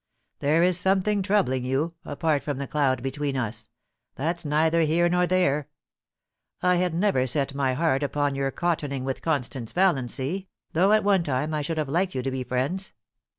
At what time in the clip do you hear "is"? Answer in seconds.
0.63-0.79